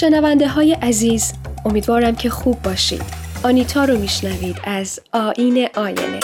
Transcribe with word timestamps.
شنونده 0.00 0.48
های 0.48 0.72
عزیز 0.72 1.32
امیدوارم 1.64 2.16
که 2.16 2.30
خوب 2.30 2.62
باشید 2.62 3.02
آنیتا 3.44 3.84
رو 3.84 3.98
میشنوید 3.98 4.56
از 4.64 5.00
آین 5.12 5.68
آینه 5.76 6.20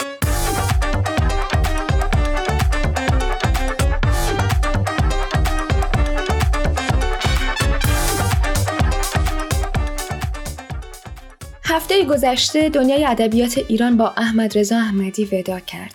هفته 11.63 12.05
گذشته 12.05 12.69
دنیای 12.69 13.05
ادبیات 13.05 13.57
ایران 13.67 13.97
با 13.97 14.09
احمد 14.17 14.57
رضا 14.57 14.77
احمدی 14.77 15.25
ودا 15.25 15.59
کرد 15.59 15.93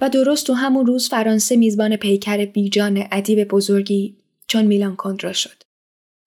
و 0.00 0.08
درست 0.08 0.46
تو 0.46 0.52
همون 0.52 0.86
روز 0.86 1.08
فرانسه 1.08 1.56
میزبان 1.56 1.96
پیکر 1.96 2.44
بیجان 2.44 3.04
ادیب 3.12 3.48
بزرگی 3.48 4.16
چون 4.46 4.64
میلان 4.64 4.96
کندرا 4.96 5.32
شد. 5.32 5.69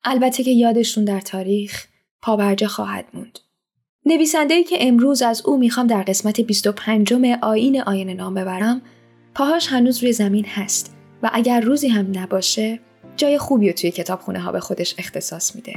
البته 0.05 0.43
که 0.43 0.51
یادشون 0.51 1.05
در 1.05 1.21
تاریخ 1.21 1.87
پابرجا 2.21 2.67
خواهد 2.67 3.05
موند. 3.13 3.39
نویسنده 4.05 4.63
که 4.63 4.77
امروز 4.79 5.21
از 5.21 5.41
او 5.45 5.57
می‌خوام 5.57 5.87
در 5.87 6.03
قسمت 6.03 6.41
25 6.41 7.13
آین 7.41 7.81
آین 7.81 8.09
نام 8.09 8.33
ببرم 8.33 8.81
پاهاش 9.35 9.67
هنوز 9.67 10.03
روی 10.03 10.13
زمین 10.13 10.45
هست 10.45 10.95
و 11.23 11.29
اگر 11.33 11.61
روزی 11.61 11.87
هم 11.87 12.11
نباشه 12.13 12.79
جای 13.17 13.37
خوبی 13.37 13.67
رو 13.67 13.73
توی 13.73 13.91
کتابخونه 13.91 14.39
ها 14.39 14.51
به 14.51 14.59
خودش 14.59 14.95
اختصاص 14.97 15.55
میده. 15.55 15.73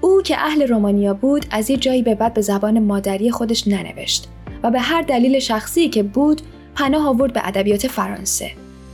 او 0.00 0.22
که 0.22 0.38
اهل 0.38 0.62
رومانیا 0.68 1.14
بود 1.14 1.46
از 1.50 1.70
یه 1.70 1.76
جایی 1.76 2.02
به 2.02 2.14
بعد 2.14 2.34
به 2.34 2.40
زبان 2.40 2.78
مادری 2.78 3.30
خودش 3.30 3.68
ننوشت 3.68 4.28
و 4.62 4.70
به 4.70 4.80
هر 4.80 5.02
دلیل 5.02 5.38
شخصی 5.38 5.88
که 5.88 6.02
بود 6.02 6.42
پناه 6.74 7.08
آورد 7.08 7.32
به 7.32 7.48
ادبیات 7.48 7.86
فرانسه 7.86 8.50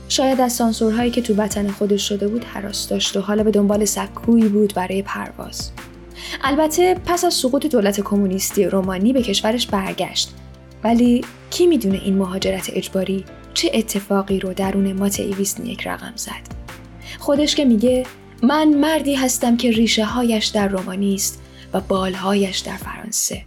شاید 0.09 0.41
از 0.41 0.53
سانسورهایی 0.53 1.11
که 1.11 1.21
تو 1.21 1.35
وطن 1.35 1.67
خودش 1.67 2.09
شده 2.09 2.27
بود 2.27 2.43
حراس 2.43 2.87
داشت 2.87 3.17
و 3.17 3.21
حالا 3.21 3.43
به 3.43 3.51
دنبال 3.51 3.85
سکویی 3.85 4.47
بود 4.47 4.73
برای 4.73 5.01
پرواز. 5.01 5.71
البته 6.43 6.95
پس 7.05 7.25
از 7.25 7.33
سقوط 7.33 7.65
دولت 7.65 8.01
کمونیستی 8.01 8.65
رومانی 8.65 9.13
به 9.13 9.21
کشورش 9.21 9.67
برگشت. 9.67 10.33
ولی 10.83 11.25
کی 11.49 11.67
می‌دونه 11.67 12.01
این 12.03 12.17
مهاجرت 12.17 12.69
اجباری 12.73 13.25
چه 13.53 13.71
اتفاقی 13.73 14.39
رو 14.39 14.53
درون 14.53 14.93
مات 14.93 15.19
ایویسنیک 15.19 15.87
رقم 15.87 16.13
زد؟ 16.15 16.57
خودش 17.19 17.55
که 17.55 17.65
میگه 17.65 18.05
من 18.43 18.67
مردی 18.67 19.15
هستم 19.15 19.57
که 19.57 19.71
ریشه 19.71 20.05
هایش 20.05 20.45
در 20.45 20.67
رومانی 20.67 21.15
است 21.15 21.41
و 21.73 21.81
بالهایش 21.81 22.59
در 22.59 22.77
فرانسه. 22.77 23.45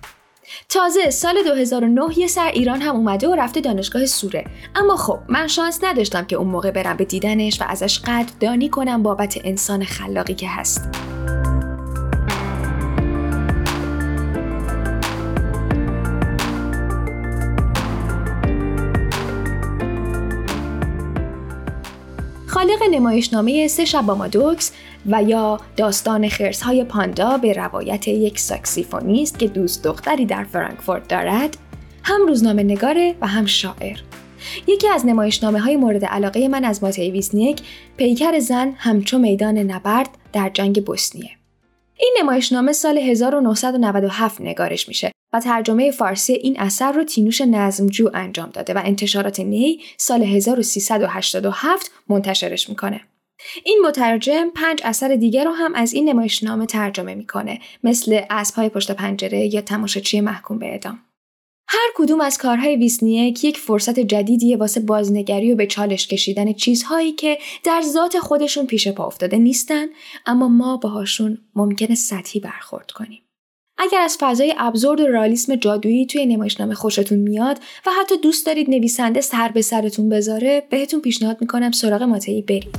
تازه 0.69 1.11
سال 1.11 1.43
2009 1.45 2.19
یه 2.19 2.27
سر 2.27 2.47
ایران 2.47 2.81
هم 2.81 2.97
اومده 2.97 3.29
و 3.29 3.35
رفته 3.35 3.61
دانشگاه 3.61 4.07
سوره. 4.07 4.45
اما 4.75 4.97
خب 4.97 5.19
من 5.29 5.47
شانس 5.47 5.85
نداشتم 5.85 6.25
که 6.25 6.37
اون 6.37 6.49
موقع 6.49 6.71
برم 6.71 6.97
به 6.97 7.05
دیدنش 7.05 7.61
و 7.61 7.65
ازش 7.69 7.99
قدردانی 7.99 8.69
کنم 8.69 9.03
بابت 9.03 9.39
انسان 9.45 9.85
خلاقی 9.85 10.35
که 10.35 10.49
هست. 10.49 11.20
خالق 22.71 22.95
نمایشنامه 22.95 23.69
سه 23.69 23.85
شب 23.85 24.03
با 24.03 24.15
مادوکس 24.15 24.73
و 25.07 25.23
یا 25.23 25.61
داستان 25.77 26.29
خرس 26.29 26.63
های 26.63 26.85
پاندا 26.85 27.39
به 27.39 27.53
روایت 27.53 28.09
یک 28.09 28.39
ساکسیفونیست 28.39 29.39
که 29.39 29.49
دوست 29.49 29.85
دختری 29.85 30.27
در 30.27 30.45
فرانکفورت 30.45 31.09
دارد 31.09 31.57
هم 32.03 32.27
روزنامه 32.27 32.63
نگاره 32.63 33.15
و 33.21 33.27
هم 33.27 33.47
شاعر. 33.47 33.99
یکی 34.67 34.89
از 34.89 35.07
نمایشنامه 35.07 35.61
های 35.61 35.77
مورد 35.77 36.05
علاقه 36.05 36.49
من 36.49 36.65
از 36.65 36.83
ماتئی 36.83 37.11
ویسنیک 37.11 37.63
پیکر 37.97 38.39
زن 38.39 38.73
همچو 38.77 39.19
میدان 39.19 39.59
نبرد 39.59 40.09
در 40.33 40.51
جنگ 40.55 40.85
بوسنیه. 40.85 41.31
این 41.99 42.17
نمایشنامه 42.21 42.73
سال 42.73 42.99
1997 42.99 44.41
نگارش 44.41 44.89
میشه. 44.89 45.13
و 45.33 45.41
ترجمه 45.41 45.91
فارسی 45.91 46.33
این 46.33 46.61
اثر 46.61 46.93
رو 46.93 47.05
تینوش 47.05 47.41
نظمجو 47.41 48.11
انجام 48.15 48.51
داده 48.51 48.75
و 48.75 48.83
انتشارات 48.85 49.41
نی 49.41 49.81
سال 49.97 50.23
1387 50.23 51.91
منتشرش 52.09 52.69
می‌کنه. 52.69 53.01
این 53.65 53.83
مترجم 53.87 54.51
پنج 54.55 54.81
اثر 54.85 55.09
دیگر 55.17 55.45
رو 55.45 55.51
هم 55.51 55.75
از 55.75 55.93
این 55.93 56.09
نمایشنامه 56.09 56.67
ترجمه 56.67 57.15
می‌کنه 57.15 57.59
مثل 57.85 58.21
اسبهای 58.31 58.69
پشت 58.69 58.91
پنجره 58.91 59.55
یا 59.55 59.61
تماشاچی 59.61 60.21
محکوم 60.21 60.59
به 60.59 60.67
اعدام. 60.67 60.99
هر 61.73 61.89
کدوم 61.95 62.21
از 62.21 62.39
کارهای 62.39 62.77
ویسنیک 62.77 63.45
یک 63.45 63.59
فرصت 63.59 64.01
جدیدیه 64.01 64.57
واسه 64.57 64.81
بازنگری 64.81 65.53
و 65.53 65.57
به 65.57 65.67
چالش 65.67 66.09
کشیدن 66.09 66.53
چیزهایی 66.53 67.13
که 67.13 67.39
در 67.65 67.83
ذات 67.83 68.19
خودشون 68.19 68.67
پیش 68.67 68.89
پا 68.89 69.07
افتاده 69.07 69.37
نیستن 69.37 69.87
اما 70.27 70.49
ما 70.49 70.77
باهاشون 70.77 71.39
ممکنه 71.55 71.95
سطحی 71.95 72.41
برخورد 72.41 72.91
کنیم. 72.91 73.23
اگر 73.83 74.01
از 74.01 74.17
فضای 74.21 74.55
ابزورد 74.59 75.01
و 75.01 75.07
رالیسم 75.07 75.57
جادویی 75.57 76.07
توی 76.07 76.27
نمایشنامه 76.27 76.75
خوشتون 76.75 77.19
میاد 77.19 77.59
و 77.87 77.91
حتی 78.01 78.17
دوست 78.23 78.47
دارید 78.47 78.71
نویسنده 78.71 79.21
سر 79.21 79.49
به 79.49 79.63
سرتون 79.63 80.09
بذاره 80.09 80.63
بهتون 80.71 81.01
پیشنهاد 81.01 81.41
می‌کنم 81.41 81.71
سراغ 81.71 82.03
ماتهی 82.03 82.43
برید. 82.43 82.77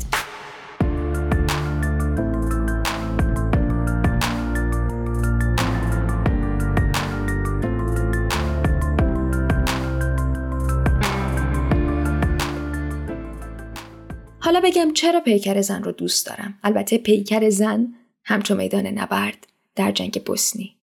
حالا 14.39 14.61
بگم 14.63 14.93
چرا 14.93 15.19
پیکر 15.19 15.61
زن 15.61 15.83
رو 15.83 15.91
دوست 15.91 16.27
دارم. 16.27 16.59
البته 16.63 16.97
پیکر 16.97 17.49
زن 17.49 17.93
همچون 18.23 18.57
میدان 18.57 18.87
نبرد 18.87 19.47
در 19.75 19.91
جنگ 19.91 20.23
بوسنی. 20.25 20.80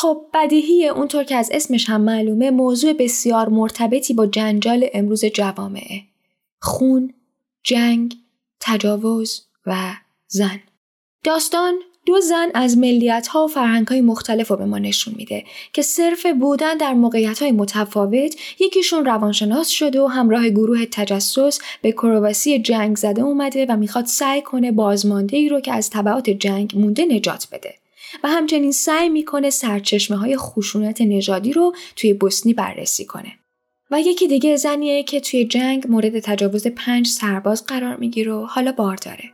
خب 0.00 0.26
بدیهی 0.34 0.88
اونطور 0.88 1.24
که 1.24 1.36
از 1.36 1.50
اسمش 1.52 1.88
هم 1.88 2.00
معلومه 2.00 2.50
موضوع 2.50 2.92
بسیار 2.92 3.48
مرتبطی 3.48 4.14
با 4.14 4.26
جنجال 4.26 4.86
امروز 4.94 5.24
جوامعه. 5.24 6.02
خون، 6.60 7.14
جنگ، 7.62 8.16
تجاوز 8.60 9.46
و 9.66 9.76
زن. 10.28 10.60
داستان 11.24 11.74
دو 12.06 12.20
زن 12.20 12.48
از 12.54 12.78
ملیت 12.78 13.26
ها 13.26 13.44
و 13.44 13.48
فرهنگ 13.48 13.86
های 13.86 14.00
مختلف 14.00 14.48
رو 14.48 14.56
به 14.56 14.64
ما 14.64 14.78
نشون 14.78 15.14
میده 15.16 15.44
که 15.72 15.82
صرف 15.82 16.26
بودن 16.26 16.76
در 16.76 16.92
موقعیت 16.92 17.42
های 17.42 17.52
متفاوت 17.52 18.36
یکیشون 18.60 19.04
روانشناس 19.04 19.68
شده 19.68 20.00
و 20.00 20.06
همراه 20.06 20.48
گروه 20.48 20.84
تجسس 20.84 21.58
به 21.82 21.92
کرواسی 21.92 22.58
جنگ 22.58 22.96
زده 22.96 23.22
اومده 23.22 23.66
و 23.68 23.76
می‌خواد 23.76 24.06
سعی 24.06 24.42
کنه 24.42 24.72
بازمانده 24.72 25.36
ای 25.36 25.48
رو 25.48 25.60
که 25.60 25.72
از 25.72 25.90
طبعات 25.90 26.30
جنگ 26.30 26.72
مونده 26.76 27.04
نجات 27.04 27.48
بده 27.52 27.74
و 28.24 28.28
همچنین 28.28 28.72
سعی 28.72 29.08
می‌کنه 29.08 29.50
سرچشمه 29.50 30.16
های 30.16 30.36
خشونت 30.36 31.00
نژادی 31.00 31.52
رو 31.52 31.74
توی 31.96 32.14
بوسنی 32.14 32.54
بررسی 32.54 33.04
کنه. 33.04 33.32
و 33.90 34.00
یکی 34.00 34.28
دیگه 34.28 34.56
زنیه 34.56 35.02
که 35.02 35.20
توی 35.20 35.44
جنگ 35.44 35.86
مورد 35.88 36.20
تجاوز 36.20 36.66
پنج 36.66 37.06
سرباز 37.06 37.66
قرار 37.66 37.96
می‌گیره 37.96 38.32
و 38.32 38.46
حالا 38.46 38.72
بار 38.72 38.96
داره. 38.96 39.24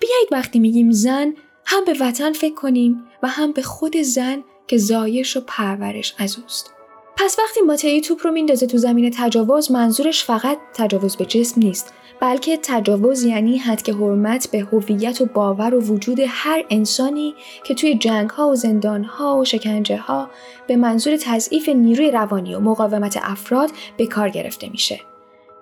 بیایید 0.00 0.28
وقتی 0.30 0.58
میگیم 0.58 0.90
زن 0.90 1.34
هم 1.66 1.84
به 1.84 1.94
وطن 2.00 2.32
فکر 2.32 2.54
کنیم 2.54 3.04
و 3.22 3.28
هم 3.28 3.52
به 3.52 3.62
خود 3.62 3.96
زن 3.96 4.44
که 4.66 4.78
زایش 4.78 5.36
و 5.36 5.40
پرورش 5.40 6.14
از 6.18 6.38
اوست. 6.38 6.74
پس 7.16 7.36
وقتی 7.38 7.60
ماتئی 7.60 8.00
توپ 8.00 8.18
رو 8.26 8.30
میندازه 8.30 8.66
تو 8.66 8.78
زمین 8.78 9.10
تجاوز 9.16 9.70
منظورش 9.70 10.24
فقط 10.24 10.58
تجاوز 10.74 11.16
به 11.16 11.24
جسم 11.24 11.60
نیست 11.60 11.94
بلکه 12.20 12.58
تجاوز 12.62 13.22
یعنی 13.22 13.58
حد 13.58 13.82
که 13.82 13.92
حرمت 13.92 14.48
به 14.50 14.60
هویت 14.60 15.20
و 15.20 15.26
باور 15.26 15.74
و 15.74 15.80
وجود 15.80 16.20
هر 16.28 16.64
انسانی 16.70 17.34
که 17.64 17.74
توی 17.74 17.94
جنگ 17.94 18.30
ها 18.30 18.48
و 18.48 18.54
زندان 18.54 19.04
ها 19.04 19.38
و 19.38 19.44
شکنجه 19.44 19.96
ها 19.96 20.30
به 20.66 20.76
منظور 20.76 21.16
تضعیف 21.16 21.68
نیروی 21.68 22.10
روانی 22.10 22.54
و 22.54 22.60
مقاومت 22.60 23.18
افراد 23.22 23.70
به 23.96 24.06
کار 24.06 24.28
گرفته 24.28 24.68
میشه. 24.68 25.00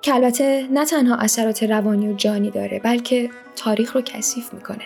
که 0.03 0.15
البته 0.15 0.69
نه 0.71 0.85
تنها 0.85 1.17
اثرات 1.17 1.63
روانی 1.63 2.09
و 2.09 2.13
جانی 2.13 2.51
داره 2.51 2.81
بلکه 2.85 3.31
تاریخ 3.57 3.97
رو 3.97 4.03
کثیف 4.03 4.55
می‌کنه. 4.55 4.85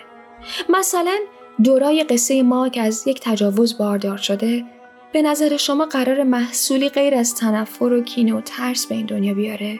مثلا 0.69 1.17
دورای 1.63 2.03
قصه 2.03 2.43
ما 2.43 2.69
که 2.69 2.81
از 2.81 3.07
یک 3.07 3.19
تجاوز 3.23 3.77
باردار 3.77 4.17
شده 4.17 4.63
به 5.13 5.21
نظر 5.21 5.57
شما 5.57 5.85
قرار 5.85 6.23
محصولی 6.23 6.89
غیر 6.89 7.15
از 7.15 7.35
تنفر 7.35 7.93
و 7.93 8.03
کینه 8.03 8.33
و 8.33 8.41
ترس 8.41 8.85
به 8.85 8.95
این 8.95 9.05
دنیا 9.05 9.33
بیاره؟ 9.33 9.79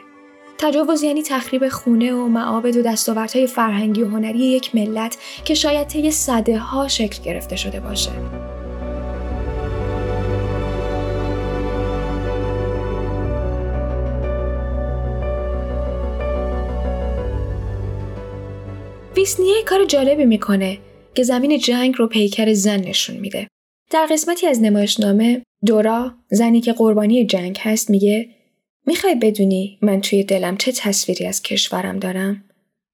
تجاوز 0.58 1.02
یعنی 1.02 1.22
تخریب 1.22 1.68
خونه 1.68 2.12
و 2.12 2.28
معابد 2.28 2.76
و 2.76 2.82
دستاوردهای 2.82 3.46
فرهنگی 3.46 4.02
و 4.02 4.08
هنری 4.08 4.38
یک 4.38 4.74
ملت 4.74 5.16
که 5.44 5.54
شاید 5.54 5.86
طی 5.86 6.10
صده 6.10 6.58
ها 6.58 6.88
شکل 6.88 7.22
گرفته 7.22 7.56
شده 7.56 7.80
باشه. 7.80 8.10
ویسنیه 19.16 19.62
کار 19.66 19.84
جالبی 19.84 20.24
می‌کنه 20.24 20.78
که 21.14 21.22
زمین 21.22 21.58
جنگ 21.58 21.94
رو 21.98 22.06
پیکر 22.06 22.52
زن 22.52 22.80
نشون 22.80 23.16
میده. 23.16 23.48
در 23.90 24.06
قسمتی 24.10 24.46
از 24.46 24.62
نمایشنامه 24.62 25.42
دورا 25.66 26.14
زنی 26.30 26.60
که 26.60 26.72
قربانی 26.72 27.26
جنگ 27.26 27.58
هست 27.60 27.90
میگه 27.90 28.28
می‌خوای 28.86 29.14
بدونی 29.14 29.78
من 29.82 30.00
توی 30.00 30.24
دلم 30.24 30.56
چه 30.56 30.72
تصویری 30.72 31.26
از 31.26 31.42
کشورم 31.42 31.98
دارم؟ 31.98 32.44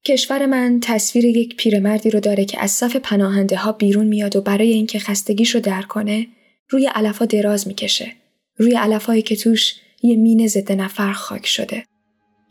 کشور 0.07 0.47
من 0.47 0.81
تصویر 0.83 1.25
یک 1.25 1.57
پیرمردی 1.57 2.11
رو 2.11 2.21
داره 2.21 2.45
که 2.45 2.61
از 2.61 2.71
صف 2.71 2.97
پناهنده 2.97 3.57
ها 3.57 3.73
بیرون 3.73 4.07
میاد 4.07 4.37
و 4.37 4.41
برای 4.41 4.73
اینکه 4.73 4.99
خستگیش 4.99 5.55
رو 5.55 5.61
در 5.61 5.83
کنه 5.83 6.27
روی 6.69 6.87
علفا 6.95 7.25
دراز 7.25 7.69
می‌کشه. 7.69 8.13
روی 8.57 8.75
علفایی 8.77 9.23
که 9.23 9.37
توش 9.37 9.75
یه 10.03 10.17
مین 10.17 10.47
ضد 10.47 10.73
نفر 10.73 11.13
خاک 11.13 11.47
شده. 11.47 11.85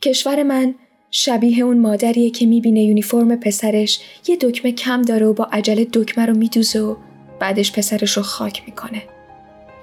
کشور 0.01 0.43
من 0.43 0.75
شبیه 1.11 1.63
اون 1.63 1.79
مادریه 1.79 2.29
که 2.29 2.45
می‌بینه 2.45 2.83
یونیفرم 2.83 3.35
پسرش 3.35 3.99
یه 4.27 4.37
دکمه 4.41 4.71
کم 4.71 5.01
داره 5.01 5.25
و 5.25 5.33
با 5.33 5.43
عجله 5.51 5.87
دکمه 5.93 6.25
رو 6.25 6.37
میدوزه 6.37 6.79
و 6.79 6.95
بعدش 7.41 7.71
پسرش 7.71 8.17
رو 8.17 8.23
خاک 8.23 8.63
می‌کنه. 8.65 9.01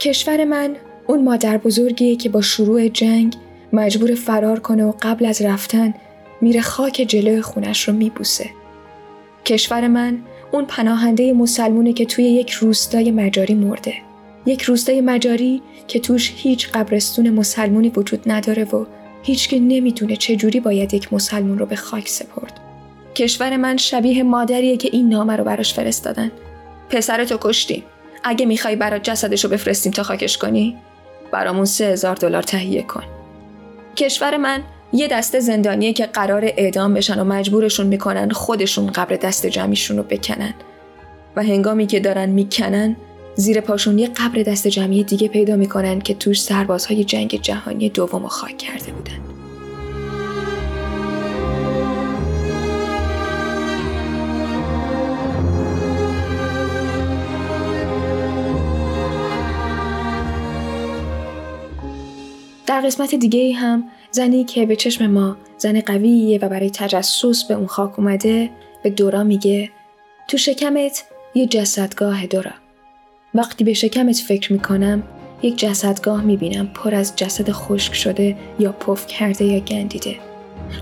کشور 0.01 0.45
من 0.45 0.77
اون 1.07 1.25
مادر 1.25 1.57
بزرگیه 1.57 2.17
که 2.17 2.29
با 2.29 2.41
شروع 2.41 2.89
جنگ 2.89 3.37
مجبور 3.73 4.15
فرار 4.15 4.61
کنه 4.61 4.85
و 4.85 4.93
قبل 5.03 5.27
از 5.27 5.43
رفتن 5.43 5.95
میره 6.41 6.61
خاک 6.61 7.05
جلوی 7.09 7.41
خونش 7.41 7.89
رو 7.89 7.95
میبوسه. 7.95 8.51
کشور 9.45 9.89
من 9.89 10.19
اون 10.53 10.65
پناهنده 10.65 11.33
مسلمونه 11.33 11.93
که 11.93 12.07
توی 12.07 12.25
یک 12.25 12.51
روستای 12.51 13.11
مجاری 13.11 13.55
مرده. 13.55 13.95
یک 14.47 14.63
روستای 14.63 15.01
مجاری 15.01 15.63
که 15.89 16.01
توش 16.01 16.33
هیچ 16.37 16.69
قبرستون 16.69 17.31
مسلمونی 17.31 17.89
وجود 17.89 18.23
نداره 18.27 18.65
و 18.65 18.85
هیچ 19.23 19.49
که 19.49 19.59
نمی‌دونه 19.59 20.17
چجوری 20.17 20.61
باید 20.61 20.95
یک 20.95 21.13
مسلمون 21.13 21.59
رو 21.59 21.67
به 21.67 21.77
خاک 21.77 22.09
سپرد. 22.09 22.61
کشور 23.15 23.57
من 23.57 23.77
شبیه 23.77 24.23
مادریه 24.23 24.77
که 24.77 24.89
این 24.93 25.09
نامه 25.09 25.37
رو 25.37 25.45
براش 25.45 25.75
فرستادن. 25.75 26.33
پسرتو 26.91 27.39
کشتیم. 27.41 27.85
اگه 28.25 28.47
می‌خوای 28.47 28.77
برات 28.77 29.03
جسدش 29.03 29.45
رو 29.45 29.51
بفرستیم 29.51 29.93
تا 29.93 30.03
خاکش 30.03 30.39
کنی 30.39 30.77
برامون 31.33 31.65
سه 31.65 31.85
هزار 31.85 32.17
دلار 32.17 32.43
تهیه 32.43 32.83
کن. 32.83 33.03
کشور 33.97 34.37
من 34.37 34.63
یه 34.93 35.09
دسته 35.09 35.41
زندانیه 35.41 35.93
که 35.93 36.07
قرار 36.07 36.45
اعدام 36.45 36.95
بشن 36.95 37.21
و 37.21 37.25
مجبورشون 37.25 37.87
می‌کنن 37.87 38.31
خودشون 38.31 38.87
قبر 38.87 39.17
دست 39.17 39.47
جمعیشون 39.47 39.97
رو 39.97 40.03
بکنن 40.03 40.55
و 41.37 41.43
هنگامی 41.43 41.87
که 41.87 42.01
دارن 42.01 42.29
می‌کنن 42.29 42.97
زیر 43.35 43.61
پاشون 43.61 43.99
یه 43.99 44.09
قبر 44.09 44.43
دست 44.43 44.69
جمعی 44.69 45.05
دیگه 45.05 45.29
پیدا 45.29 45.57
می‌کنن 45.57 46.01
که 46.01 46.15
توش 46.15 46.43
سربازهای 46.43 47.05
جنگ 47.05 47.41
جهانی 47.43 47.89
دوم 47.89 48.29
خاک 48.29 48.59
کرده 48.59 48.93
بودن. 48.93 49.28
در 62.79 62.87
قسمت 62.87 63.15
دیگه 63.15 63.55
هم 63.55 63.85
زنی 64.11 64.45
که 64.45 64.67
به 64.67 64.77
چشم 64.77 65.07
ما 65.07 65.37
زن 65.57 65.81
قویه 65.81 66.39
و 66.39 66.49
برای 66.49 66.71
تجسس 66.71 67.45
به 67.45 67.55
اون 67.55 67.67
خاک 67.67 67.99
اومده 67.99 68.51
به 68.83 68.91
دورا 68.91 69.25
میگه 69.25 69.71
تو 70.29 70.37
شکمت 70.37 71.05
یه 71.35 71.47
جسدگاه 71.47 72.27
دورا. 72.27 72.51
وقتی 73.35 73.65
به 73.65 73.73
شکمت 73.73 74.17
فکر 74.17 74.53
می‌کنم 74.53 75.03
یک 75.43 75.59
جسدگاه 75.59 76.23
می‌بینم 76.23 76.67
پر 76.67 76.95
از 76.95 77.17
جسد 77.17 77.51
خشک 77.51 77.95
شده 77.95 78.37
یا 78.59 78.73
پف 78.73 79.07
کرده 79.07 79.45
یا 79.45 79.59
گندیده. 79.59 80.17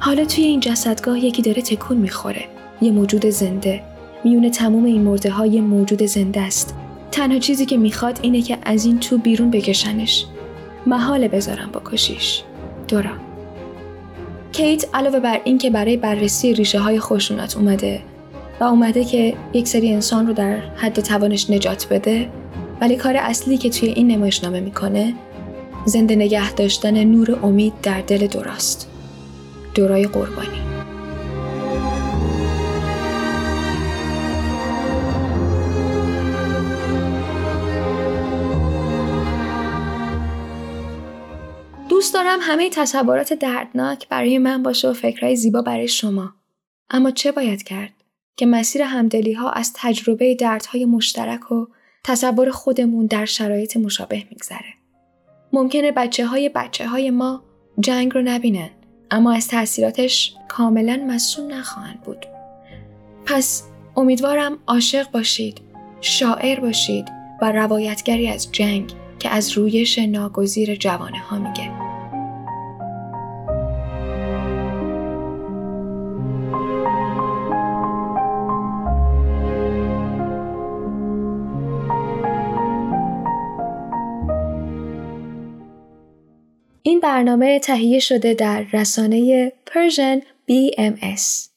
حالا 0.01 0.25
توی 0.25 0.45
این 0.45 0.61
جسدگاه 0.61 1.19
یکی 1.25 1.43
داره 1.43 1.63
تکون 1.63 1.97
می‌خوره 1.97 2.45
یه 2.81 2.91
موجود 2.91 3.27
زنده. 3.27 3.83
میونه 4.25 4.51
تموم 4.51 4.85
این 4.85 5.03
مرده 5.03 5.31
های 5.31 5.61
موجود 5.61 6.03
زنده 6.03 6.41
است. 6.41 6.75
تنها 7.13 7.39
چیزی 7.39 7.67
که 7.67 7.77
می‌خواد 7.77 8.19
اینه 8.23 8.43
که 8.43 8.59
از 8.63 8.85
این 8.85 9.01
تو 9.01 9.19
بیرون 9.19 9.51
بکشنش. 9.51 10.27
محال 10.87 11.29
بذارم 11.29 11.71
کشیش. 11.85 12.43
دورا. 12.89 13.11
کیت 14.53 14.85
علاوه 14.95 15.21
بر 15.21 15.41
این 15.45 15.59
که 15.59 15.71
برای 15.71 15.97
بررسی 15.97 16.55
ریشه 16.55 16.79
های 16.79 17.01
خشونت 17.01 17.57
اومده 17.57 18.03
و 18.61 18.65
اومده 18.65 19.05
که 19.05 19.35
یک 19.53 19.69
سری 19.69 19.93
انسان 19.93 20.27
رو 20.27 20.33
در 20.33 20.57
حد 20.77 21.01
توانش 21.01 21.51
نجات 21.51 21.87
بده 21.91 22.29
ولی 22.81 22.97
کار 22.97 23.17
اصلی 23.17 23.59
که 23.59 23.71
توی 23.71 23.89
این 23.89 24.09
نمایشنامه 24.09 24.61
می‌کنه 24.61 25.15
زنده 25.85 26.17
نگه 26.17 26.53
داشتن 26.53 27.05
نور 27.05 27.39
امید 27.43 27.73
در 27.83 28.01
دل 28.01 28.27
دوراست. 28.27 28.91
دورای 29.75 30.07
قربانی. 30.07 30.76
دارم 42.17 42.39
همه 42.43 42.71
تصورات 42.71 43.33
دردناک 43.33 44.09
برای 44.09 44.39
من 44.39 44.63
باشه 44.63 44.89
و 44.89 44.93
فکرهای 44.93 45.37
زیبا 45.37 45.63
برای 45.63 45.89
شما. 45.89 46.35
اما 46.91 47.11
چه 47.11 47.33
باید 47.33 47.63
کرد؟ 47.63 47.93
که 48.37 48.47
مسیر 48.47 48.83
همدلی 48.83 49.33
ها 49.33 49.51
از 49.51 49.73
تجربه 49.75 50.35
دردهای 50.35 50.85
مشترک 50.85 51.53
و 51.53 51.67
تصور 52.05 52.51
خودمون 52.51 53.07
در 53.07 53.25
شرایط 53.25 53.77
مشابه 53.77 54.23
میگذره. 54.31 54.75
ممکنه 55.53 55.93
بچه 55.93 56.27
های 56.27 56.49
بچه 56.49 56.89
های 56.89 57.11
ما 57.11 57.45
جنگ 57.81 58.15
رو 58.15 58.23
نبینن 58.23 58.71
اما 59.11 59.33
از 59.33 59.49
تاثیراتش 59.49 60.35
کاملا 60.49 61.05
مسئول 61.09 61.55
نخواهند 61.55 62.01
بود. 62.01 62.27
پس 63.27 63.63
امیدوارم 63.97 64.59
عاشق 64.67 65.11
باشید، 65.11 65.61
شاعر 66.01 66.61
باشید 66.61 67.09
و 67.43 67.53
روایتگری 67.53 68.29
از 68.29 68.53
جنگ 68.53 68.93
که 69.19 69.29
از 69.29 69.53
رویش 69.53 69.99
ناگزیر 69.99 70.75
جوانه 70.75 71.19
ها 71.19 71.39
میگه. 71.39 71.86
این 86.87 87.01
برنامه 87.01 87.59
تهیه 87.59 87.99
شده 87.99 88.35
در 88.35 88.67
رسانه 88.73 89.53
Persian 89.71 90.23
BMS 90.51 91.56